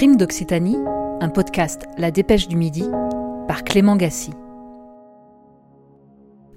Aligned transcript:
Crime 0.00 0.16
d'Occitanie, 0.16 0.78
un 1.20 1.28
podcast 1.28 1.82
La 1.98 2.10
Dépêche 2.10 2.48
du 2.48 2.56
Midi 2.56 2.86
par 3.46 3.64
Clément 3.64 3.96
Gassi. 3.96 4.30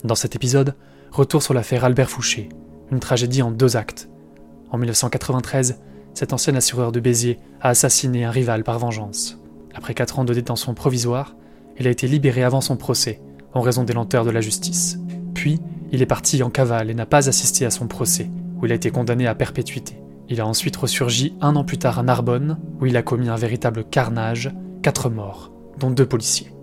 Dans 0.06 0.16
cet 0.16 0.38
épisode, 0.38 0.78
retour 1.12 1.44
sur 1.44 1.54
l'affaire 1.54 1.84
Albert 1.84 2.10
Fouché, 2.10 2.48
une 2.90 3.02
tragédie 3.02 3.42
en 3.42 3.52
deux 3.52 3.76
actes. 3.76 4.08
En 4.72 4.78
1993, 4.78 5.82
cet 6.14 6.32
ancien 6.32 6.56
assureur 6.56 6.94
de 6.94 7.02
Béziers 7.02 7.38
a 7.60 7.68
assassiné 7.68 8.24
un 8.24 8.32
rival 8.32 8.64
par 8.64 8.80
vengeance. 8.80 9.38
Après 9.76 9.94
quatre 9.94 10.20
ans 10.20 10.24
de 10.24 10.34
détention 10.34 10.74
provisoire, 10.74 11.36
il 11.78 11.86
a 11.86 11.92
été 11.92 12.08
libéré 12.08 12.44
avant 12.44 12.62
son 12.62 12.78
procès, 12.78 13.20
en 13.54 13.60
raison 13.60 13.84
des 13.84 13.92
lenteurs 13.92 14.24
de 14.24 14.32
la 14.32 14.40
justice. 14.40 15.00
Puis, 15.34 15.60
il 15.92 16.02
est 16.02 16.06
parti 16.06 16.42
en 16.44 16.50
cavale 16.50 16.90
et 16.90 16.94
n'a 16.94 17.06
pas 17.06 17.28
assisté 17.28 17.66
à 17.66 17.72
son 17.72 17.88
procès, 17.88 18.30
où 18.62 18.66
il 18.66 18.72
a 18.72 18.76
été 18.76 18.90
condamné 18.90 19.28
à 19.28 19.36
perpétuité. 19.36 20.02
Il 20.30 20.42
a 20.42 20.48
ensuite 20.48 20.76
ressurgi 20.76 21.36
un 21.42 21.56
an 21.56 21.64
plus 21.64 21.78
tard 21.78 22.00
à 22.00 22.04
Narbonne, 22.04 22.58
où 22.80 22.86
il 22.86 22.98
a 22.98 23.04
commis 23.04 23.30
un 23.30 23.36
véritable 23.36 23.84
carnage, 23.84 24.52
quatre 24.82 25.10
morts, 25.10 25.52
dont 25.80 25.92
deux 25.92 26.06
policiers. 26.06 26.54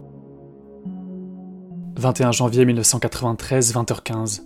21 1.96 2.32
janvier 2.32 2.64
1993, 2.64 3.74
20h15. 3.74 4.42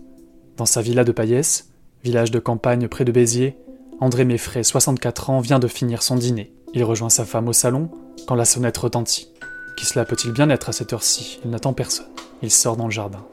Dans 0.57 0.67
sa 0.67 0.83
villa 0.83 1.05
de 1.05 1.13
Payès, 1.13 1.71
village 2.03 2.31
de 2.31 2.39
campagne 2.41 2.89
près 2.89 3.05
de 3.05 3.13
Béziers, 3.13 3.57
André 4.01 4.25
Meffray, 4.25 4.65
64 4.65 5.31
ans, 5.31 5.41
vient 5.41 5.61
de 5.61 5.69
finir 5.69 6.03
son 6.03 6.17
dîner. 6.17 6.53
Il 6.75 6.83
rejoint 6.83 7.11
sa 7.11 7.25
femme 7.25 7.49
au 7.49 7.53
salon 7.53 7.91
quand 8.27 8.35
la 8.35 8.45
sonnette 8.45 8.77
retentit. 8.79 9.29
Qui 9.77 9.87
cela 9.87 10.05
peut-il 10.05 10.33
bien 10.33 10.51
être 10.51 10.69
à 10.69 10.73
cette 10.73 10.93
heure-ci? 10.93 11.41
Il 11.45 11.51
n'attend 11.51 11.73
personne. 11.73 12.07
Il 12.43 12.51
sort 12.51 12.77
dans 12.77 12.87
le 12.87 12.91
jardin. 12.91 13.25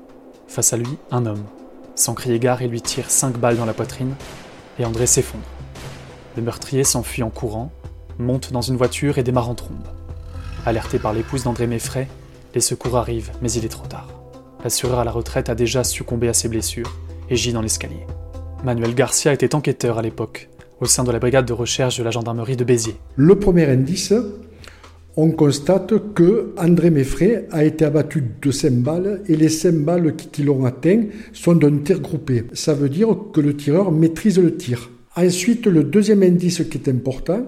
Face 0.47 0.73
à 0.73 0.77
lui, 0.77 0.97
un 1.09 1.25
homme. 1.25 1.45
Sans 1.95 2.13
crier 2.13 2.39
gare, 2.39 2.61
il 2.61 2.69
lui 2.69 2.81
tire 2.81 3.09
cinq 3.09 3.37
balles 3.37 3.57
dans 3.57 3.65
la 3.65 3.73
poitrine 3.73 4.15
et 4.77 4.85
André 4.85 5.07
s'effondre. 5.07 5.43
Le 6.35 6.41
meurtrier 6.41 6.83
s'enfuit 6.83 7.23
en 7.23 7.29
courant, 7.29 7.71
monte 8.17 8.51
dans 8.51 8.61
une 8.61 8.77
voiture 8.77 9.17
et 9.17 9.23
démarre 9.23 9.49
en 9.49 9.55
trombe. 9.55 9.87
Alerté 10.65 10.99
par 10.99 11.13
l'épouse 11.13 11.43
d'André 11.43 11.67
Meffray, 11.67 12.07
les 12.55 12.61
secours 12.61 12.97
arrivent, 12.97 13.31
mais 13.41 13.51
il 13.51 13.65
est 13.65 13.69
trop 13.69 13.87
tard. 13.87 14.07
L'assureur 14.63 14.99
à 14.99 15.03
la 15.03 15.11
retraite 15.11 15.49
a 15.49 15.55
déjà 15.55 15.83
succombé 15.83 16.27
à 16.27 16.33
ses 16.33 16.47
blessures 16.47 16.97
et 17.29 17.35
gît 17.35 17.53
dans 17.53 17.61
l'escalier. 17.61 18.05
Manuel 18.63 18.93
Garcia 18.93 19.33
était 19.33 19.55
enquêteur 19.55 19.97
à 19.97 20.01
l'époque, 20.01 20.49
au 20.79 20.85
sein 20.85 21.03
de 21.03 21.11
la 21.11 21.19
brigade 21.19 21.45
de 21.45 21.53
recherche 21.53 21.97
de 21.97 22.03
la 22.03 22.11
gendarmerie 22.11 22.57
de 22.57 22.63
Béziers. 22.63 22.97
Le 23.15 23.39
premier 23.39 23.65
indice, 23.65 24.13
on 25.17 25.31
constate 25.31 26.13
que 26.13 26.53
André 26.57 26.89
Meffray 26.89 27.47
a 27.51 27.65
été 27.65 27.83
abattu 27.83 28.23
de 28.41 28.51
5 28.51 28.71
balles 28.75 29.21
et 29.27 29.35
les 29.35 29.49
5 29.49 29.73
balles 29.73 30.15
qui, 30.15 30.43
l'ont 30.43 30.63
atteint 30.63 31.03
sont 31.33 31.55
d'un 31.55 31.79
tir 31.79 31.99
groupé. 31.99 32.45
Ça 32.53 32.73
veut 32.73 32.87
dire 32.87 33.09
que 33.33 33.41
le 33.41 33.57
tireur 33.57 33.91
maîtrise 33.91 34.39
le 34.39 34.55
tir. 34.55 34.89
Ensuite, 35.15 35.65
le 35.65 35.83
deuxième 35.83 36.23
indice 36.23 36.63
qui 36.69 36.77
est 36.77 36.89
important, 36.89 37.45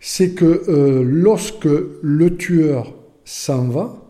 c'est 0.00 0.30
que 0.30 0.44
euh, 0.68 1.02
lorsque 1.04 1.68
le 2.02 2.36
tueur 2.36 2.94
s'en 3.24 3.68
va, 3.68 4.04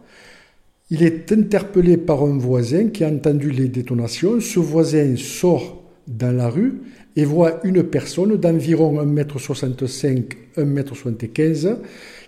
il 0.90 1.02
est 1.02 1.32
interpellé 1.32 1.96
par 1.96 2.22
un 2.22 2.36
voisin 2.36 2.88
qui 2.88 3.04
a 3.04 3.08
entendu 3.08 3.50
les 3.50 3.68
détonations. 3.68 4.38
Ce 4.40 4.58
voisin 4.58 5.14
sort 5.16 5.82
dans 6.06 6.36
la 6.36 6.48
rue 6.50 6.80
et 7.16 7.24
voit 7.24 7.60
une 7.64 7.82
personne 7.84 8.36
d'environ 8.36 9.02
1m65, 9.02 10.24
1m75 10.58 11.76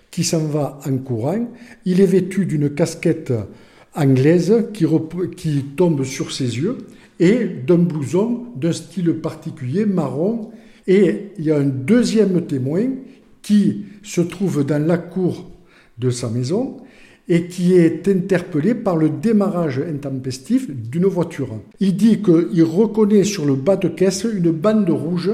qui 0.09 0.23
s'en 0.23 0.45
va 0.45 0.79
en 0.87 0.97
courant. 0.97 1.47
Il 1.85 2.01
est 2.01 2.05
vêtu 2.05 2.45
d'une 2.45 2.73
casquette 2.73 3.31
anglaise 3.93 4.65
qui, 4.73 4.85
qui 5.35 5.63
tombe 5.75 6.03
sur 6.03 6.31
ses 6.31 6.57
yeux 6.57 6.77
et 7.19 7.45
d'un 7.45 7.77
blouson 7.77 8.45
d'un 8.55 8.73
style 8.73 9.13
particulier 9.15 9.85
marron. 9.85 10.51
Et 10.87 11.31
il 11.37 11.45
y 11.45 11.51
a 11.51 11.57
un 11.57 11.65
deuxième 11.65 12.45
témoin 12.45 12.87
qui 13.41 13.85
se 14.03 14.21
trouve 14.21 14.65
dans 14.65 14.85
la 14.85 14.97
cour 14.97 15.49
de 15.97 16.09
sa 16.09 16.29
maison 16.29 16.77
et 17.29 17.47
qui 17.47 17.73
est 17.75 18.07
interpellé 18.07 18.73
par 18.73 18.95
le 18.95 19.09
démarrage 19.09 19.79
intempestif 19.79 20.69
d'une 20.69 21.05
voiture. 21.05 21.59
Il 21.79 21.97
dit 21.97 22.21
qu'il 22.21 22.63
reconnaît 22.63 23.25
sur 23.25 23.45
le 23.45 23.55
bas 23.55 23.75
de 23.75 23.89
caisse 23.89 24.23
une 24.23 24.51
bande 24.51 24.89
rouge. 24.89 25.31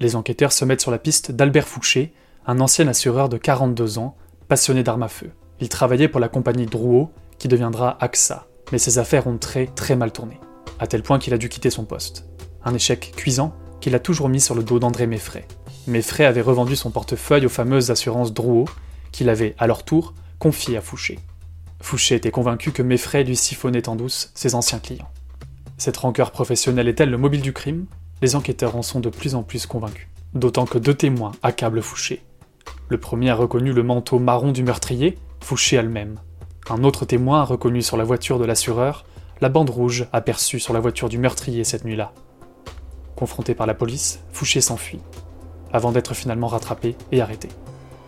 Les 0.00 0.16
enquêteurs 0.16 0.52
se 0.52 0.64
mettent 0.64 0.80
sur 0.80 0.90
la 0.90 0.98
piste 0.98 1.30
d'Albert 1.30 1.68
Fouché, 1.68 2.12
un 2.46 2.58
ancien 2.58 2.88
assureur 2.88 3.28
de 3.28 3.36
42 3.36 3.98
ans, 3.98 4.16
passionné 4.48 4.82
d'armes 4.82 5.04
à 5.04 5.08
feu. 5.08 5.28
Il 5.60 5.68
travaillait 5.68 6.08
pour 6.08 6.20
la 6.20 6.28
compagnie 6.28 6.66
Drouot, 6.66 7.10
qui 7.38 7.46
deviendra 7.46 7.96
AXA, 8.00 8.48
mais 8.72 8.78
ses 8.78 8.98
affaires 8.98 9.26
ont 9.26 9.38
très 9.38 9.66
très 9.66 9.94
mal 9.94 10.10
tourné 10.10 10.40
à 10.80 10.86
tel 10.86 11.02
point 11.02 11.18
qu'il 11.18 11.34
a 11.34 11.38
dû 11.38 11.48
quitter 11.48 11.70
son 11.70 11.84
poste. 11.84 12.24
Un 12.64 12.74
échec 12.74 13.12
cuisant 13.14 13.54
qu'il 13.80 13.94
a 13.94 14.00
toujours 14.00 14.28
mis 14.28 14.40
sur 14.40 14.54
le 14.54 14.62
dos 14.64 14.78
d'André 14.78 15.06
Meffray. 15.06 15.46
Meffray 15.86 16.24
avait 16.24 16.40
revendu 16.40 16.74
son 16.74 16.90
portefeuille 16.90 17.46
aux 17.46 17.50
fameuses 17.50 17.90
assurances 17.90 18.32
Drouot, 18.32 18.64
qu'il 19.12 19.28
avait, 19.28 19.54
à 19.58 19.66
leur 19.66 19.84
tour, 19.84 20.14
confié 20.38 20.76
à 20.76 20.80
Fouché. 20.80 21.18
Fouché 21.82 22.14
était 22.14 22.30
convaincu 22.30 22.72
que 22.72 22.82
Meffray 22.82 23.24
lui 23.24 23.36
siphonnait 23.36 23.88
en 23.88 23.96
douce 23.96 24.30
ses 24.34 24.54
anciens 24.54 24.78
clients. 24.78 25.10
Cette 25.78 25.96
rancœur 25.98 26.30
professionnelle 26.30 26.88
est-elle 26.88 27.10
le 27.10 27.18
mobile 27.18 27.40
du 27.42 27.52
crime? 27.52 27.86
Les 28.22 28.36
enquêteurs 28.36 28.76
en 28.76 28.82
sont 28.82 29.00
de 29.00 29.08
plus 29.08 29.34
en 29.34 29.42
plus 29.42 29.66
convaincus. 29.66 30.08
D'autant 30.34 30.66
que 30.66 30.78
deux 30.78 30.94
témoins 30.94 31.32
accablent 31.42 31.82
Fouché. 31.82 32.22
Le 32.88 32.98
premier 32.98 33.30
a 33.30 33.34
reconnu 33.34 33.72
le 33.72 33.82
manteau 33.82 34.18
marron 34.18 34.52
du 34.52 34.62
meurtrier, 34.62 35.18
Fouché 35.40 35.76
elle-même. 35.76 36.16
Un 36.68 36.84
autre 36.84 37.04
témoin 37.04 37.40
a 37.40 37.44
reconnu 37.44 37.82
sur 37.82 37.96
la 37.96 38.04
voiture 38.04 38.38
de 38.38 38.44
l'assureur 38.44 39.04
la 39.40 39.48
bande 39.48 39.70
rouge 39.70 40.06
aperçue 40.12 40.60
sur 40.60 40.74
la 40.74 40.80
voiture 40.80 41.08
du 41.08 41.18
meurtrier 41.18 41.64
cette 41.64 41.84
nuit-là. 41.84 42.12
Confronté 43.16 43.54
par 43.54 43.66
la 43.66 43.74
police, 43.74 44.20
Fouché 44.32 44.60
s'enfuit, 44.60 45.00
avant 45.72 45.92
d'être 45.92 46.14
finalement 46.14 46.46
rattrapé 46.46 46.94
et 47.10 47.20
arrêté. 47.20 47.48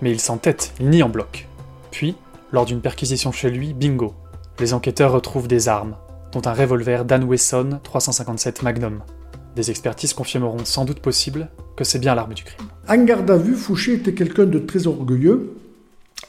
Mais 0.02 0.10
il 0.10 0.20
s'entête, 0.20 0.74
il 0.78 0.90
nie 0.90 1.02
en 1.02 1.08
bloc. 1.08 1.48
Puis, 1.90 2.16
lors 2.50 2.66
d'une 2.66 2.80
perquisition 2.80 3.32
chez 3.32 3.50
lui, 3.50 3.72
bingo, 3.72 4.14
les 4.60 4.74
enquêteurs 4.74 5.12
retrouvent 5.12 5.48
des 5.48 5.68
armes, 5.68 5.96
dont 6.32 6.42
un 6.44 6.52
revolver 6.52 7.04
Dan 7.04 7.24
Wesson 7.24 7.80
357 7.82 8.62
Magnum. 8.62 9.02
Des 9.56 9.70
expertises 9.70 10.14
confirmeront 10.14 10.64
sans 10.64 10.84
doute 10.84 11.00
possible 11.00 11.48
que 11.76 11.84
c'est 11.84 11.98
bien 11.98 12.14
l'arme 12.14 12.34
du 12.34 12.44
crime. 12.44 12.68
En 12.88 13.04
garde 13.04 13.30
à 13.30 13.36
vue, 13.36 13.54
Fouché 13.54 13.94
était 13.94 14.14
quelqu'un 14.14 14.46
de 14.46 14.58
très 14.58 14.86
orgueilleux 14.86 15.54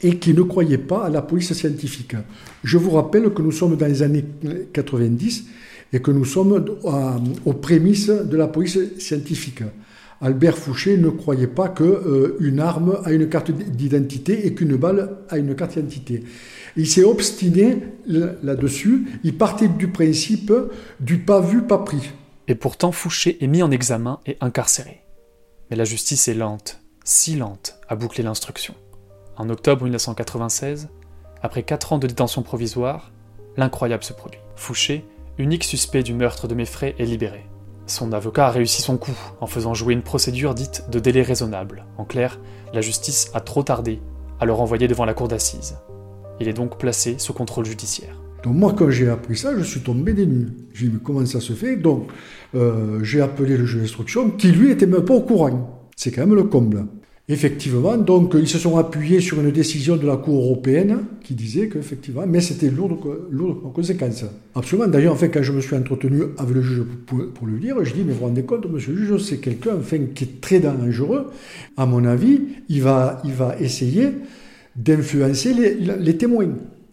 et 0.01 0.17
qui 0.17 0.33
ne 0.33 0.41
croyait 0.41 0.77
pas 0.77 1.05
à 1.05 1.09
la 1.09 1.21
police 1.21 1.53
scientifique. 1.53 2.15
Je 2.63 2.77
vous 2.77 2.91
rappelle 2.91 3.33
que 3.33 3.41
nous 3.41 3.51
sommes 3.51 3.75
dans 3.75 3.85
les 3.85 4.01
années 4.01 4.25
90 4.73 5.45
et 5.93 6.01
que 6.01 6.11
nous 6.11 6.25
sommes 6.25 6.65
aux 7.45 7.53
prémices 7.53 8.09
de 8.09 8.37
la 8.37 8.47
police 8.47 8.79
scientifique. 8.97 9.63
Albert 10.21 10.57
Fouché 10.57 10.97
ne 10.97 11.09
croyait 11.09 11.47
pas 11.47 11.67
qu'une 11.67 11.85
euh, 11.85 12.57
arme 12.59 12.97
a 13.03 13.11
une 13.11 13.27
carte 13.27 13.51
d'identité 13.51 14.47
et 14.47 14.53
qu'une 14.53 14.77
balle 14.77 15.17
a 15.29 15.37
une 15.37 15.53
carte 15.53 15.73
d'identité. 15.73 16.23
Il 16.77 16.87
s'est 16.87 17.03
obstiné 17.03 17.77
là-dessus. 18.07 19.05
Il 19.23 19.37
partait 19.37 19.67
du 19.67 19.89
principe 19.89 20.53
du 21.01 21.19
pas 21.19 21.41
vu, 21.41 21.63
pas 21.63 21.79
pris. 21.79 22.11
Et 22.47 22.55
pourtant, 22.55 22.91
Fouché 22.91 23.43
est 23.43 23.47
mis 23.47 23.61
en 23.61 23.69
examen 23.69 24.19
et 24.25 24.37
incarcéré. 24.39 25.01
Mais 25.69 25.75
la 25.75 25.83
justice 25.83 26.27
est 26.29 26.33
lente, 26.33 26.79
si 27.03 27.35
lente, 27.35 27.75
à 27.89 27.95
boucler 27.95 28.23
l'instruction. 28.23 28.75
En 29.35 29.49
octobre 29.49 29.83
1996, 29.83 30.89
après 31.41 31.63
4 31.63 31.93
ans 31.93 31.97
de 31.97 32.05
détention 32.05 32.43
provisoire, 32.43 33.11
l'incroyable 33.57 34.03
se 34.03 34.13
produit. 34.13 34.39
Fouché, 34.55 35.05
unique 35.39 35.63
suspect 35.63 36.03
du 36.03 36.13
meurtre 36.13 36.47
de 36.47 36.53
Meffray, 36.53 36.95
est 36.99 37.05
libéré. 37.05 37.45
Son 37.87 38.13
avocat 38.13 38.47
a 38.47 38.51
réussi 38.51 38.81
son 38.83 38.97
coup 38.97 39.17
en 39.41 39.47
faisant 39.47 39.73
jouer 39.73 39.93
une 39.93 40.03
procédure 40.03 40.53
dite 40.53 40.85
de 40.91 40.99
délai 40.99 41.23
raisonnable. 41.23 41.85
En 41.97 42.05
clair, 42.05 42.39
la 42.73 42.81
justice 42.81 43.31
a 43.33 43.41
trop 43.41 43.63
tardé 43.63 44.01
à 44.39 44.45
le 44.45 44.53
renvoyer 44.53 44.87
devant 44.87 45.05
la 45.05 45.15
cour 45.15 45.27
d'assises. 45.27 45.77
Il 46.39 46.47
est 46.47 46.53
donc 46.53 46.77
placé 46.77 47.15
sous 47.17 47.33
contrôle 47.33 47.65
judiciaire. 47.65 48.21
Donc 48.43 48.55
moi, 48.55 48.73
quand 48.77 48.89
j'ai 48.89 49.09
appris 49.09 49.35
ça, 49.35 49.57
je 49.57 49.63
suis 49.63 49.81
tombé 49.81 50.13
des 50.13 50.27
nues. 50.27 50.49
J'ai 50.73 50.89
dit, 50.89 50.99
comment 51.03 51.25
ça 51.25 51.39
se 51.39 51.53
fait 51.53 51.75
Donc, 51.75 52.09
euh, 52.55 53.03
j'ai 53.03 53.21
appelé 53.21 53.57
le 53.57 53.65
juge 53.65 53.81
d'instruction, 53.81 54.29
qui 54.29 54.51
lui 54.51 54.69
était 54.69 54.85
même 54.85 55.05
pas 55.05 55.15
au 55.15 55.21
courant. 55.21 55.89
C'est 55.95 56.11
quand 56.11 56.21
même 56.21 56.35
le 56.35 56.43
comble. 56.43 56.85
Effectivement, 57.29 57.95
donc 57.95 58.33
ils 58.37 58.49
se 58.49 58.59
sont 58.59 58.77
appuyés 58.77 59.21
sur 59.21 59.39
une 59.39 59.49
décision 59.51 59.95
de 59.95 60.05
la 60.05 60.17
Cour 60.17 60.43
européenne 60.43 61.05
qui 61.23 61.33
disait 61.35 61.69
qu'effectivement, 61.69 62.25
mais 62.27 62.41
c'était 62.41 62.69
lourd, 62.69 62.99
lourd 63.31 63.61
en 63.65 63.69
conséquence. 63.69 64.25
Absolument. 64.53 64.89
D'ailleurs, 64.89 65.13
enfin, 65.13 65.29
quand 65.29 65.41
je 65.41 65.53
me 65.53 65.61
suis 65.61 65.73
entretenu 65.73 66.23
avec 66.37 66.53
le 66.53 66.61
juge 66.61 66.83
pour, 67.05 67.47
lui 67.47 67.61
dire, 67.61 67.81
je 67.81 67.93
dis, 67.93 68.03
mais 68.03 68.11
vous 68.11 68.19
vous 68.19 68.25
rendez 68.25 68.43
compte, 68.43 68.65
monsieur 68.65 68.91
le 68.91 69.05
juge, 69.05 69.21
c'est 69.21 69.37
quelqu'un 69.37 69.77
enfin, 69.79 69.99
qui 70.13 70.25
est 70.25 70.41
très 70.41 70.59
dangereux. 70.59 71.31
À 71.77 71.85
mon 71.85 72.03
avis, 72.03 72.41
il 72.67 72.81
va, 72.81 73.21
il 73.23 73.31
va 73.31 73.55
essayer 73.57 74.09
d'influencer 74.75 75.53
les, 75.53 75.75
les 75.75 76.17
témoins. 76.17 76.49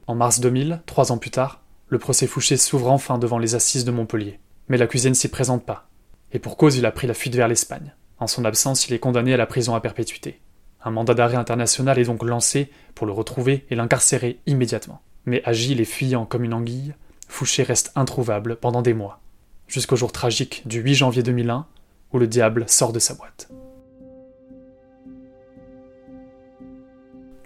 En 0.07 0.15
mars 0.15 0.39
2000, 0.39 0.83
trois 0.87 1.11
ans 1.11 1.19
plus 1.19 1.31
tard, 1.31 1.65
le 1.89 1.99
procès 1.99 2.29
Fouché 2.29 2.57
s'ouvre 2.57 2.93
enfin 2.93 3.19
devant 3.19 3.39
les 3.39 3.57
assises 3.57 3.85
de 3.85 3.91
Montpellier. 3.91 4.39
Mais 4.69 4.77
l'accusé 4.77 5.09
ne 5.09 5.15
s'y 5.15 5.27
présente 5.27 5.67
pas. 5.67 5.89
Et 6.33 6.39
pour 6.39 6.57
cause, 6.57 6.77
il 6.77 6.87
a 6.87 6.93
pris 6.93 7.09
la 7.09 7.15
fuite 7.15 7.35
vers 7.35 7.49
l'Espagne. 7.49 7.95
En 8.21 8.27
son 8.27 8.45
absence, 8.45 8.89
il 8.89 8.95
est 8.95 8.99
condamné 8.99 9.35
à 9.35 9.37
la 9.37 9.47
prison 9.47 9.75
à 9.75 9.81
perpétuité. 9.81 10.41
Un 10.83 10.91
mandat 10.91 11.15
d'arrêt 11.15 11.37
international 11.37 11.99
est 11.99 12.05
donc 12.05 12.23
lancé 12.23 12.71
pour 12.95 13.07
le 13.07 13.13
retrouver 13.13 13.67
et 13.71 13.75
l'incarcérer 13.75 14.39
immédiatement. 14.47 15.01
Mais 15.27 15.43
agile 15.45 15.81
et 15.81 15.85
fuyant 15.85 16.27
comme 16.27 16.45
une 16.45 16.55
anguille, 16.55 16.95
Fouché 17.29 17.63
reste 17.63 17.93
introuvable 17.95 18.57
pendant 18.57 18.83
des 18.83 18.95
mois, 18.95 19.21
jusqu'au 19.69 19.97
jour 19.97 20.13
tragique 20.13 20.63
du 20.67 20.81
8 20.81 20.95
janvier 20.95 21.23
2001 21.23 21.67
où 22.13 22.19
le 22.19 22.27
diable 22.27 22.65
sort 22.69 22.93
de 22.93 22.99
sa 22.99 23.15
boîte. 23.15 23.49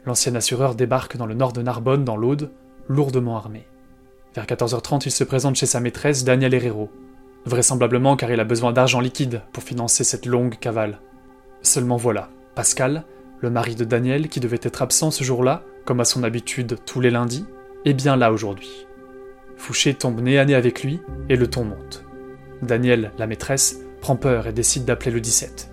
l'ancien 0.06 0.34
assureur 0.34 0.74
débarque 0.74 1.16
dans 1.16 1.26
le 1.26 1.34
nord 1.34 1.52
de 1.52 1.62
Narbonne, 1.62 2.04
dans 2.04 2.16
l'Aude, 2.16 2.50
lourdement 2.88 3.36
armé. 3.36 3.66
Vers 4.34 4.46
14h30, 4.46 5.02
il 5.06 5.10
se 5.10 5.24
présente 5.24 5.56
chez 5.56 5.66
sa 5.66 5.80
maîtresse, 5.80 6.24
Daniel 6.24 6.54
Herrero, 6.54 6.90
vraisemblablement 7.46 8.16
car 8.16 8.30
il 8.30 8.40
a 8.40 8.44
besoin 8.44 8.72
d'argent 8.72 9.00
liquide 9.00 9.42
pour 9.52 9.62
financer 9.62 10.04
cette 10.04 10.26
longue 10.26 10.58
cavale. 10.58 11.00
Seulement 11.62 11.96
voilà, 11.96 12.30
Pascal, 12.54 13.04
le 13.40 13.50
mari 13.50 13.74
de 13.74 13.84
Daniel, 13.84 14.28
qui 14.28 14.40
devait 14.40 14.60
être 14.62 14.82
absent 14.82 15.10
ce 15.10 15.24
jour-là, 15.24 15.64
comme 15.84 16.00
à 16.00 16.04
son 16.04 16.22
habitude 16.22 16.76
tous 16.86 17.00
les 17.00 17.10
lundis, 17.10 17.44
est 17.84 17.94
bien 17.94 18.16
là 18.16 18.32
aujourd'hui. 18.32 18.86
Fouché 19.56 19.94
tombe 19.94 20.20
nez 20.20 20.38
à 20.38 20.44
nez 20.44 20.54
avec 20.54 20.82
lui 20.82 21.00
et 21.28 21.36
le 21.36 21.46
ton 21.46 21.64
monte. 21.64 22.04
Daniel, 22.62 23.12
la 23.18 23.26
maîtresse, 23.26 23.80
prend 24.00 24.16
peur 24.16 24.46
et 24.46 24.52
décide 24.52 24.84
d'appeler 24.84 25.10
le 25.10 25.20
17. 25.20 25.70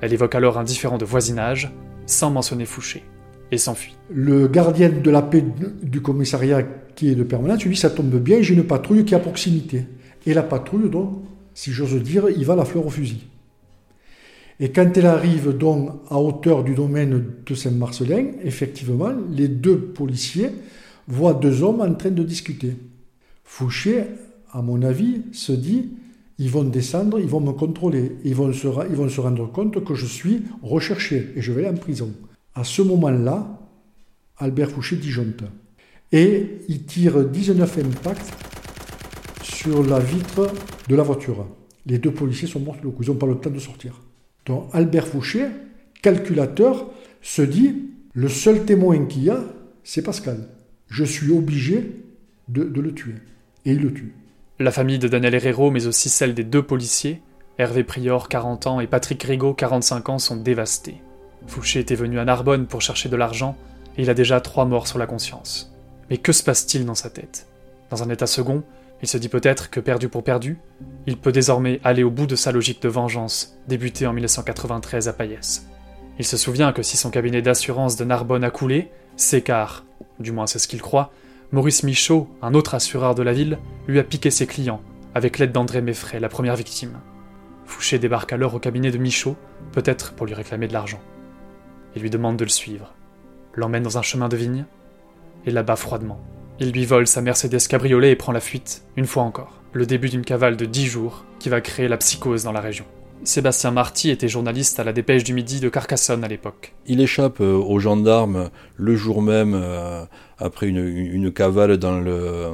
Elle 0.00 0.12
évoque 0.12 0.34
alors 0.34 0.58
un 0.58 0.64
différent 0.64 0.98
de 0.98 1.04
voisinage, 1.04 1.72
sans 2.06 2.30
mentionner 2.30 2.64
Fouché, 2.64 3.04
et 3.52 3.58
s'enfuit. 3.58 3.96
Le 4.10 4.48
gardien 4.48 4.88
de 4.88 5.10
la 5.10 5.22
paix 5.22 5.44
du 5.82 6.02
commissariat 6.02 6.62
qui 6.94 7.10
est 7.10 7.14
de 7.14 7.22
permanence 7.22 7.64
lui 7.64 7.70
dit 7.74 7.80
ça 7.80 7.90
tombe 7.90 8.14
bien, 8.16 8.42
j'ai 8.42 8.54
une 8.54 8.64
patrouille 8.64 9.04
qui 9.04 9.14
est 9.14 9.16
à 9.16 9.20
proximité. 9.20 9.86
Et 10.26 10.34
la 10.34 10.42
patrouille, 10.42 10.90
donc, 10.90 11.22
si 11.54 11.72
j'ose 11.72 11.94
dire, 12.02 12.28
il 12.30 12.44
va 12.44 12.56
la 12.56 12.64
fleur 12.64 12.86
au 12.86 12.90
fusil. 12.90 13.24
Et 14.60 14.70
quand 14.70 14.96
elle 14.96 15.06
arrive 15.06 15.56
donc 15.56 15.90
à 16.08 16.18
hauteur 16.18 16.62
du 16.62 16.74
domaine 16.74 17.24
de 17.44 17.54
Saint-Marcelin, 17.54 18.26
effectivement, 18.44 19.12
les 19.30 19.48
deux 19.48 19.78
policiers 19.78 20.50
voient 21.08 21.34
deux 21.34 21.62
hommes 21.62 21.80
en 21.80 21.92
train 21.94 22.10
de 22.10 22.22
discuter. 22.22 22.76
Fouché, 23.44 24.04
à 24.52 24.62
mon 24.62 24.82
avis, 24.82 25.22
se 25.32 25.52
dit 25.52 25.90
ils 26.38 26.50
vont 26.50 26.64
descendre, 26.64 27.18
ils 27.18 27.26
vont 27.26 27.40
me 27.40 27.52
contrôler, 27.52 28.16
ils 28.24 28.34
vont 28.34 28.52
se, 28.52 28.66
rendre 29.20 29.50
compte 29.50 29.84
que 29.84 29.94
je 29.94 30.06
suis 30.06 30.42
recherché 30.62 31.32
et 31.36 31.42
je 31.42 31.52
vais 31.52 31.68
en 31.68 31.74
prison. 31.74 32.12
À 32.54 32.64
ce 32.64 32.82
moment-là, 32.82 33.60
Albert 34.38 34.70
Fouché 34.70 34.96
disjoncte. 34.96 35.44
Et 36.10 36.58
il 36.68 36.84
tire 36.84 37.24
19 37.24 37.78
impacts 37.78 38.51
sur 39.62 39.84
la 39.84 40.00
vitre 40.00 40.50
de 40.88 40.96
la 40.96 41.04
voiture. 41.04 41.46
Les 41.86 41.98
deux 41.98 42.10
policiers 42.10 42.48
sont 42.48 42.58
morts 42.58 42.76
le 42.82 42.90
coup, 42.90 43.04
ils 43.04 43.10
n'ont 43.10 43.16
pas 43.16 43.26
le 43.26 43.36
temps 43.36 43.50
de 43.50 43.60
sortir. 43.60 44.00
Donc 44.44 44.68
Albert 44.72 45.06
Fouché, 45.06 45.46
calculateur, 46.02 46.90
se 47.20 47.42
dit 47.42 47.90
le 48.12 48.28
seul 48.28 48.64
témoin 48.64 49.06
qu'il 49.06 49.24
y 49.24 49.30
a, 49.30 49.40
c'est 49.84 50.02
Pascal. 50.02 50.48
Je 50.88 51.04
suis 51.04 51.30
obligé 51.30 51.92
de, 52.48 52.64
de 52.64 52.80
le 52.80 52.92
tuer. 52.92 53.14
Et 53.64 53.72
il 53.72 53.82
le 53.82 53.92
tue. 53.92 54.12
La 54.58 54.72
famille 54.72 54.98
de 54.98 55.06
Daniel 55.06 55.34
Herrero, 55.34 55.70
mais 55.70 55.86
aussi 55.86 56.08
celle 56.08 56.34
des 56.34 56.44
deux 56.44 56.62
policiers, 56.62 57.22
Hervé 57.58 57.84
Prior, 57.84 58.28
40 58.28 58.66
ans, 58.66 58.80
et 58.80 58.88
Patrick 58.88 59.22
Rigaud, 59.22 59.54
45 59.54 60.08
ans, 60.08 60.18
sont 60.18 60.36
dévastées. 60.36 60.96
Fouché 61.46 61.80
était 61.80 61.94
venu 61.94 62.18
à 62.18 62.24
Narbonne 62.24 62.66
pour 62.66 62.82
chercher 62.82 63.08
de 63.08 63.16
l'argent, 63.16 63.56
et 63.96 64.02
il 64.02 64.10
a 64.10 64.14
déjà 64.14 64.40
trois 64.40 64.64
morts 64.64 64.88
sur 64.88 64.98
la 64.98 65.06
conscience. 65.06 65.72
Mais 66.10 66.18
que 66.18 66.32
se 66.32 66.42
passe-t-il 66.42 66.84
dans 66.84 66.94
sa 66.96 67.10
tête? 67.10 67.46
Dans 67.90 68.02
un 68.02 68.10
état 68.10 68.26
second, 68.26 68.64
il 69.02 69.08
se 69.08 69.18
dit 69.18 69.28
peut-être 69.28 69.68
que 69.68 69.80
perdu 69.80 70.08
pour 70.08 70.22
perdu, 70.22 70.58
il 71.06 71.16
peut 71.18 71.32
désormais 71.32 71.80
aller 71.82 72.04
au 72.04 72.10
bout 72.10 72.26
de 72.26 72.36
sa 72.36 72.52
logique 72.52 72.80
de 72.82 72.88
vengeance, 72.88 73.58
débutée 73.66 74.06
en 74.06 74.12
1993 74.12 75.08
à 75.08 75.12
Payès. 75.12 75.66
Il 76.18 76.24
se 76.24 76.36
souvient 76.36 76.72
que 76.72 76.82
si 76.82 76.96
son 76.96 77.10
cabinet 77.10 77.42
d'assurance 77.42 77.96
de 77.96 78.04
Narbonne 78.04 78.44
a 78.44 78.50
coulé, 78.50 78.90
c'est 79.16 79.42
car, 79.42 79.84
du 80.20 80.30
moins 80.30 80.46
c'est 80.46 80.60
ce 80.60 80.68
qu'il 80.68 80.80
croit, 80.80 81.12
Maurice 81.50 81.82
Michaud, 81.82 82.28
un 82.40 82.54
autre 82.54 82.74
assureur 82.74 83.14
de 83.14 83.22
la 83.22 83.32
ville, 83.32 83.58
lui 83.88 83.98
a 83.98 84.04
piqué 84.04 84.30
ses 84.30 84.46
clients, 84.46 84.80
avec 85.14 85.38
l'aide 85.38 85.52
d'André 85.52 85.82
Meffray, 85.82 86.20
la 86.20 86.28
première 86.28 86.56
victime. 86.56 87.00
Fouché 87.66 87.98
débarque 87.98 88.32
alors 88.32 88.54
au 88.54 88.58
cabinet 88.58 88.90
de 88.90 88.98
Michaud, 88.98 89.36
peut-être 89.72 90.12
pour 90.12 90.26
lui 90.26 90.34
réclamer 90.34 90.68
de 90.68 90.72
l'argent. 90.72 91.00
Il 91.96 92.02
lui 92.02 92.10
demande 92.10 92.36
de 92.36 92.44
le 92.44 92.50
suivre, 92.50 92.94
l'emmène 93.54 93.82
dans 93.82 93.98
un 93.98 94.02
chemin 94.02 94.28
de 94.28 94.36
vigne, 94.36 94.64
et 95.44 95.50
l'abat 95.50 95.76
froidement. 95.76 96.20
Il 96.62 96.70
lui 96.70 96.86
vole 96.86 97.08
sa 97.08 97.22
Mercedes 97.22 97.66
cabriolet 97.68 98.12
et 98.12 98.14
prend 98.14 98.30
la 98.30 98.38
fuite, 98.38 98.84
une 98.96 99.06
fois 99.06 99.24
encore. 99.24 99.50
Le 99.72 99.84
début 99.84 100.08
d'une 100.08 100.24
cavale 100.24 100.56
de 100.56 100.64
dix 100.64 100.86
jours 100.86 101.24
qui 101.40 101.48
va 101.48 101.60
créer 101.60 101.88
la 101.88 101.96
psychose 101.96 102.44
dans 102.44 102.52
la 102.52 102.60
région. 102.60 102.84
Sébastien 103.24 103.72
Marty 103.72 104.10
était 104.10 104.28
journaliste 104.28 104.78
à 104.78 104.84
la 104.84 104.92
Dépêche 104.92 105.24
du 105.24 105.34
Midi 105.34 105.58
de 105.58 105.68
Carcassonne 105.68 106.22
à 106.22 106.28
l'époque. 106.28 106.72
Il 106.86 107.00
échappe 107.00 107.40
euh, 107.40 107.54
aux 107.54 107.80
gendarmes 107.80 108.50
le 108.76 108.94
jour 108.94 109.22
même 109.22 109.54
euh, 109.56 110.04
après 110.42 110.68
une, 110.68 111.32
cavale 111.32 111.76
dans, 111.76 111.98
le, 111.98 112.46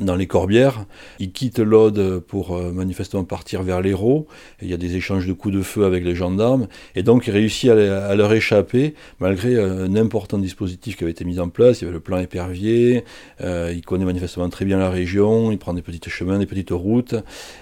dans 0.00 0.16
les 0.16 0.26
Corbières. 0.26 0.84
Il 1.18 1.32
quitte 1.32 1.58
l'Aude 1.58 2.20
pour 2.26 2.56
euh, 2.56 2.72
manifestement 2.72 3.24
partir 3.24 3.62
vers 3.62 3.80
l'Hérault. 3.80 4.26
Il 4.62 4.68
y 4.68 4.74
a 4.74 4.76
des 4.76 4.96
échanges 4.96 5.26
de 5.26 5.32
coups 5.32 5.54
de 5.54 5.62
feu 5.62 5.84
avec 5.84 6.04
les 6.04 6.14
gendarmes. 6.14 6.66
Et 6.94 7.02
donc 7.02 7.26
il 7.26 7.30
réussit 7.30 7.70
à, 7.70 8.14
leur 8.14 8.32
échapper 8.32 8.94
malgré 9.20 9.58
un 9.58 9.94
important 9.96 10.38
dispositif 10.38 10.96
qui 10.96 11.04
avait 11.04 11.12
été 11.12 11.24
mis 11.24 11.40
en 11.40 11.48
place. 11.48 11.80
Il 11.80 11.84
y 11.84 11.86
avait 11.86 11.94
le 11.94 12.00
plan 12.00 12.18
épervier. 12.18 13.04
il 13.42 13.82
connaît 13.84 14.04
manifestement 14.04 14.48
très 14.48 14.64
bien 14.64 14.78
la 14.78 14.90
région. 14.90 15.50
Il 15.52 15.58
prend 15.58 15.74
des 15.74 15.82
petits 15.82 16.10
chemins, 16.10 16.38
des 16.38 16.46
petites 16.46 16.70
routes. 16.70 17.14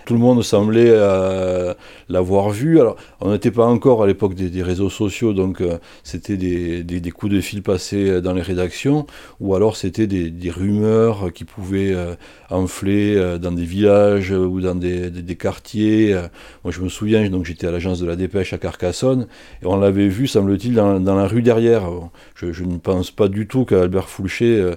Tout 0.06 0.14
le 0.14 0.20
monde 0.20 0.42
semblait 0.42 0.94
l'avoir 2.08 2.50
vu. 2.50 2.80
Alors, 2.80 2.96
on 3.20 3.30
n'était 3.30 3.50
pas 3.50 3.66
encore 3.66 4.02
à 4.02 4.06
l'époque 4.06 4.34
des, 4.34 4.62
réseaux 4.62 4.90
sociaux, 4.90 5.32
donc 5.32 5.60
euh, 5.60 5.78
c'était 6.02 6.36
des, 6.36 7.10
coups 7.10 7.32
de 7.32 7.40
fil 7.40 7.62
passés 7.62 8.08
euh, 8.08 8.20
dans 8.20 8.32
les 8.32 8.42
rédactions, 8.42 9.06
ou 9.40 9.54
alors 9.54 9.73
c'était 9.76 10.06
des, 10.06 10.50
rumeurs 10.50 11.32
qui 11.32 11.44
pouvaient 11.44 11.92
euh, 11.94 12.14
enfler 12.50 13.38
dans 13.38 13.52
des 13.52 13.64
villages 13.64 14.30
ou 14.30 14.60
dans 14.60 14.74
des, 14.74 15.36
quartiers. 15.36 16.14
Moi, 16.62 16.72
je 16.72 16.80
me 16.80 16.88
souviens, 16.88 17.28
donc 17.28 17.44
j'étais 17.44 17.66
à 17.66 17.70
l'agence 17.70 18.00
de 18.00 18.06
la 18.06 18.16
dépêche 18.16 18.52
à 18.52 18.58
Carcassonne, 18.58 19.26
et 19.62 19.66
on 19.66 19.76
l'avait 19.76 20.08
vu, 20.08 20.26
semble-t-il, 20.26 20.74
dans, 20.74 20.98
la 20.98 21.26
rue 21.26 21.42
derrière. 21.42 21.90
Je, 22.34 22.64
ne 22.64 22.78
pense 22.78 23.10
pas 23.10 23.28
du 23.28 23.46
tout 23.46 23.64
qu'Albert 23.64 24.08
Foulcher 24.08 24.74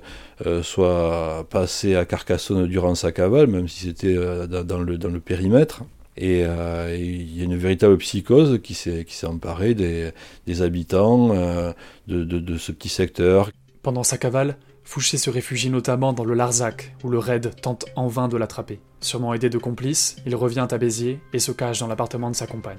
soit 0.63 1.45
passé 1.49 1.95
à 1.95 2.05
Carcassonne 2.05 2.67
durant 2.67 2.95
sa 2.95 3.11
cavale, 3.11 3.47
même 3.47 3.67
si 3.67 3.85
c'était 3.85 4.15
dans, 4.47 4.79
le, 4.79 5.19
périmètre. 5.19 5.83
Et 6.17 6.43
euh, 6.43 6.95
il 6.99 7.37
y 7.37 7.41
a 7.41 7.43
une 7.43 7.55
véritable 7.55 7.97
psychose 7.97 8.59
qui 8.63 8.73
s'est 8.73 9.05
emparée 9.25 9.75
des, 9.75 10.61
habitants 10.61 11.29
euh, 11.31 11.71
de, 12.07 12.57
ce 12.57 12.71
petit 12.71 12.89
secteur. 12.89 13.51
Pendant 13.83 14.03
sa 14.03 14.17
cavale, 14.17 14.57
Fouché 14.87 15.17
se 15.17 15.29
réfugie 15.29 15.69
notamment 15.69 16.13
dans 16.13 16.23
le 16.23 16.33
Larzac, 16.33 16.95
où 17.03 17.09
le 17.09 17.19
raid 17.19 17.51
tente 17.61 17.87
en 17.97 18.07
vain 18.07 18.29
de 18.29 18.37
l'attraper. 18.37 18.79
Sûrement 19.01 19.33
aidé 19.33 19.49
de 19.49 19.57
complices, 19.57 20.15
il 20.25 20.33
revient 20.33 20.65
à 20.71 20.77
Béziers 20.77 21.19
et 21.33 21.39
se 21.39 21.51
cache 21.51 21.79
dans 21.79 21.87
l'appartement 21.87 22.31
de 22.31 22.35
sa 22.37 22.47
compagne. 22.47 22.77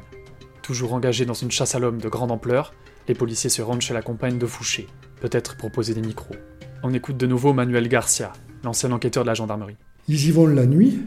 Toujours 0.62 0.94
engagé 0.94 1.26
dans 1.26 1.34
une 1.34 1.50
chasse 1.50 1.75
à 1.75 1.78
l'homme 1.78 2.00
de 2.00 2.08
grande 2.08 2.32
ampleur, 2.32 2.72
les 3.08 3.14
policiers 3.14 3.50
se 3.50 3.60
rendent 3.60 3.82
chez 3.82 3.93
la 3.93 4.00
compagne 4.00 4.38
de 4.38 4.46
Fouché, 4.46 4.87
peut-être 5.20 5.58
pour 5.58 5.70
poser 5.70 5.93
des 5.93 6.00
micros. 6.00 6.35
On 6.82 6.94
écoute 6.94 7.18
de 7.18 7.26
nouveau 7.26 7.52
Manuel 7.52 7.88
Garcia, 7.88 8.32
l'ancien 8.64 8.90
enquêteur 8.90 9.25
de 9.25 9.28
la 9.28 9.35
gendarmerie. 9.35 9.76
Ils 10.09 10.28
y 10.28 10.30
vont 10.30 10.47
la 10.47 10.64
nuit, 10.64 11.02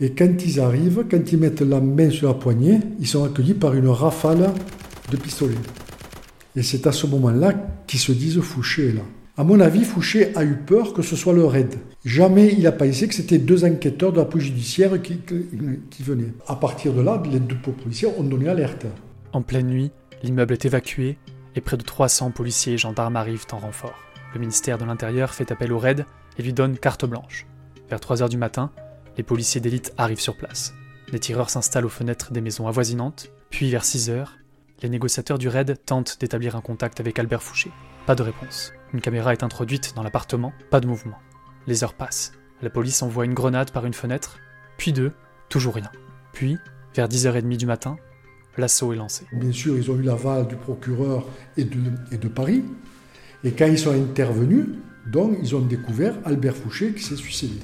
et 0.00 0.12
quand 0.12 0.44
ils 0.44 0.60
arrivent, 0.60 1.06
quand 1.10 1.32
ils 1.32 1.38
mettent 1.38 1.62
la 1.62 1.80
main 1.80 2.10
sur 2.10 2.28
la 2.28 2.34
poignée, 2.34 2.80
ils 2.98 3.08
sont 3.08 3.24
accueillis 3.24 3.54
par 3.54 3.72
une 3.72 3.88
rafale 3.88 4.52
de 5.10 5.16
pistolets. 5.16 5.54
Et 6.56 6.62
c'est 6.62 6.86
à 6.86 6.92
ce 6.92 7.06
moment-là 7.06 7.54
qu'ils 7.86 8.00
se 8.00 8.12
disent 8.12 8.40
Fouché 8.40 8.92
là. 8.92 9.02
À 9.36 9.44
mon 9.44 9.60
avis, 9.60 9.84
Fouché 9.84 10.36
a 10.36 10.44
eu 10.44 10.54
peur 10.54 10.92
que 10.92 11.02
ce 11.02 11.16
soit 11.16 11.32
le 11.32 11.44
raid. 11.44 11.76
Jamais 12.04 12.52
il 12.52 12.64
n'a 12.64 12.72
pensé 12.72 13.08
que 13.08 13.14
c'était 13.14 13.38
deux 13.38 13.64
enquêteurs 13.64 14.12
de 14.12 14.18
la 14.18 14.24
police 14.24 14.48
judiciaire 14.48 15.00
qui, 15.00 15.20
venaient. 16.02 16.32
À 16.46 16.56
partir 16.56 16.92
de 16.92 17.00
là, 17.00 17.22
les 17.30 17.40
deux 17.40 17.56
policiers 17.56 18.08
ont 18.18 18.24
donné 18.24 18.48
alerte. 18.48 18.86
En 19.32 19.42
pleine 19.42 19.68
nuit, 19.68 19.92
l'immeuble 20.22 20.52
est 20.52 20.64
évacué 20.64 21.16
et 21.54 21.60
près 21.60 21.76
de 21.76 21.82
300 21.82 22.32
policiers 22.32 22.74
et 22.74 22.78
gendarmes 22.78 23.16
arrivent 23.16 23.46
en 23.52 23.58
renfort. 23.58 23.98
Le 24.34 24.40
ministère 24.40 24.78
de 24.78 24.84
l'Intérieur 24.84 25.32
fait 25.32 25.50
appel 25.52 25.72
au 25.72 25.78
raid 25.78 26.04
et 26.38 26.42
lui 26.42 26.52
donne 26.52 26.76
carte 26.76 27.04
blanche. 27.04 27.46
Vers 27.88 28.00
3 28.00 28.22
heures 28.22 28.28
du 28.28 28.36
matin, 28.36 28.70
les 29.16 29.22
policiers 29.22 29.60
d'élite 29.60 29.92
arrivent 29.96 30.20
sur 30.20 30.36
place. 30.36 30.74
Les 31.12 31.18
tireurs 31.18 31.50
s'installent 31.50 31.86
aux 31.86 31.88
fenêtres 31.88 32.32
des 32.32 32.40
maisons 32.40 32.68
avoisinantes, 32.68 33.30
puis 33.50 33.70
vers 33.70 33.84
6 33.84 34.10
heures, 34.10 34.38
les 34.82 34.88
négociateurs 34.88 35.38
du 35.38 35.48
raid 35.48 35.76
tentent 35.84 36.18
d'établir 36.20 36.56
un 36.56 36.60
contact 36.60 37.00
avec 37.00 37.18
Albert 37.18 37.42
Fouché. 37.42 37.70
Pas 38.06 38.14
de 38.14 38.22
réponse. 38.22 38.72
Une 38.92 39.00
caméra 39.00 39.32
est 39.32 39.44
introduite 39.44 39.92
dans 39.94 40.02
l'appartement, 40.02 40.52
pas 40.70 40.80
de 40.80 40.88
mouvement. 40.88 41.18
Les 41.66 41.84
heures 41.84 41.94
passent. 41.94 42.32
La 42.60 42.70
police 42.70 43.02
envoie 43.02 43.24
une 43.24 43.34
grenade 43.34 43.70
par 43.70 43.86
une 43.86 43.94
fenêtre, 43.94 44.38
puis 44.78 44.92
deux, 44.92 45.12
toujours 45.48 45.74
rien. 45.74 45.90
Puis, 46.32 46.56
vers 46.94 47.08
10h30 47.08 47.56
du 47.56 47.66
matin, 47.66 47.96
l'assaut 48.56 48.92
est 48.92 48.96
lancé. 48.96 49.26
Bien 49.32 49.52
sûr, 49.52 49.78
ils 49.78 49.90
ont 49.90 49.96
eu 49.96 50.02
l'aval 50.02 50.48
du 50.48 50.56
procureur 50.56 51.24
et 51.56 51.64
de, 51.64 51.78
et 52.10 52.18
de 52.18 52.28
Paris. 52.28 52.64
Et 53.44 53.52
quand 53.52 53.66
ils 53.66 53.78
sont 53.78 53.92
intervenus, 53.92 54.66
donc, 55.06 55.38
ils 55.40 55.54
ont 55.54 55.60
découvert 55.60 56.14
Albert 56.24 56.56
Fouché 56.56 56.92
qui 56.92 57.02
s'est 57.02 57.16
suicidé. 57.16 57.60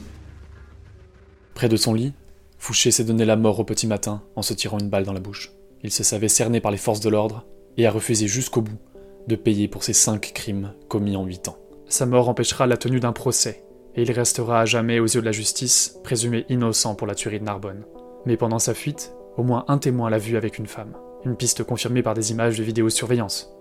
Près 1.55 1.69
de 1.69 1.77
son 1.77 1.93
lit, 1.93 2.13
Fouché 2.59 2.91
s'est 2.93 3.05
donné 3.05 3.25
la 3.25 3.37
mort 3.37 3.59
au 3.59 3.65
petit 3.65 3.89
matin 3.89 4.23
en 4.37 4.43
se 4.43 4.55
tirant 4.55 4.79
une 4.79 4.89
balle 4.89 5.05
dans 5.05 5.13
la 5.13 5.21
bouche. 5.21 5.51
Il 5.83 5.91
se 5.91 6.05
savait 6.05 6.29
cerné 6.29 6.61
par 6.61 6.71
les 6.71 6.79
forces 6.79 7.01
de 7.01 7.11
l'ordre 7.11 7.45
et 7.77 7.87
a 7.87 7.91
refusé 7.91 8.29
jusqu'au 8.29 8.63
bout 8.63 8.79
de 9.27 9.37
payer 9.37 9.69
pour 9.69 9.83
ses 9.83 9.93
cinq 9.93 10.33
crimes 10.35 10.75
commis 10.89 11.17
en 11.17 11.25
huit 11.25 11.49
ans. 11.49 11.59
Sa 11.89 12.07
mort 12.07 12.29
empêchera 12.29 12.67
la 12.67 12.77
tenue 12.77 13.01
d'un 13.01 13.13
procès, 13.13 13.65
et 13.95 14.03
il 14.03 14.13
restera 14.13 14.61
à 14.61 14.65
jamais 14.65 15.01
aux 15.01 15.07
yeux 15.07 15.21
de 15.21 15.27
la 15.27 15.33
justice, 15.33 15.99
présumé 16.05 16.45
innocent 16.49 16.95
pour 16.95 17.07
la 17.07 17.15
tuerie 17.15 17.41
de 17.41 17.45
Narbonne. 17.45 17.85
Mais 18.27 18.37
pendant 18.37 18.59
sa 18.59 18.75
fuite, 18.75 19.15
au 19.37 19.43
moins 19.43 19.65
un 19.69 19.79
témoin 19.79 20.11
l'a 20.11 20.19
vu 20.19 20.37
avec 20.37 20.59
une 20.59 20.67
femme, 20.67 20.97
une 21.25 21.37
piste 21.37 21.65
confirmée 21.65 22.03
par 22.03 22.15
des 22.15 22.31
images 22.31 22.59
de 22.59 22.65
vidéosurveillance. 22.65 23.53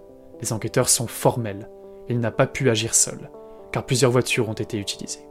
Les 0.41 0.53
enquêteurs 0.53 0.89
sont 0.89 1.07
formels. 1.07 1.69
il 2.09 2.19
n'a 2.19 2.31
pas 2.31 2.47
pu 2.47 2.69
agir 2.69 2.93
seul, 2.93 3.29
car 3.71 3.85
plusieurs 3.85 4.11
voitures 4.11 4.49
ont 4.49 4.53
été 4.53 4.77
utilisées. 4.77 5.25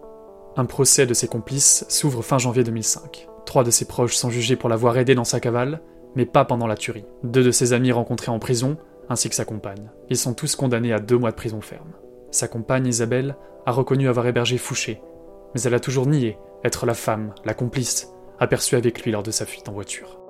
Un 0.57 0.65
procès 0.65 1.07
de 1.07 1.15
ses 1.15 1.29
complices 1.29 1.85
s'ouvre 1.89 2.23
fin 2.23 2.39
janvier 2.39 2.65
2005. 2.65 3.29
Trois 3.45 3.65
de 3.65 3.71
ses 3.71 3.85
proches 3.85 4.15
sont 4.15 4.31
jugés 4.31 4.57
pour 4.57 4.69
l'avoir 4.69 4.97
aidé 4.97 5.15
dans 5.15 5.25
sa 5.25 5.41
cavale, 5.41 5.83
mais 6.15 6.27
pas 6.27 6.45
pendant 6.45 6.67
la 6.67 6.77
tuerie. 6.77 7.05
Deux 7.23 7.43
de 7.43 7.51
ses 7.51 7.73
amis 7.73 7.93
rencontrés 7.93 8.31
en 8.31 8.39
prison, 8.39 8.77
ainsi 9.09 9.29
que 9.29 9.35
sa 9.35 9.45
compagne. 9.45 9.91
Ils 10.09 10.17
sont 10.17 10.35
tous 10.35 10.57
condamnés 10.57 10.93
à 10.93 11.01
deux 11.01 11.19
mois 11.19 11.31
de 11.31 11.37
prison 11.37 11.61
ferme. 11.61 11.93
Sa 12.31 12.49
compagne 12.49 12.87
Isabelle 12.87 13.37
a 13.67 13.73
reconnu 13.73 14.09
avoir 14.09 14.27
hébergé 14.27 14.59
Fouché, 14.59 15.01
mais 15.55 15.63
elle 15.63 15.75
a 15.75 15.81
toujours 15.81 16.07
nié 16.07 16.39
être 16.65 16.87
la 16.87 16.95
femme, 16.95 17.35
la 17.45 17.55
complice, 17.55 18.09
aperçue 18.39 18.77
avec 18.77 19.05
lui 19.05 19.13
lors 19.13 19.23
de 19.23 19.31
sa 19.31 19.47
fuite 19.47 19.69
en 19.69 19.73
voiture. 19.73 20.24